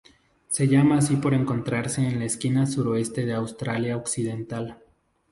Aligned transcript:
Se 0.49 0.67
llama 0.67 0.97
así 0.97 1.15
por 1.17 1.35
encontrarse 1.35 2.01
en 2.01 2.17
la 2.17 2.25
esquina 2.25 2.65
suroeste 2.65 3.23
de 3.27 3.33
Australia 3.33 3.97
Occidental. 3.97 4.79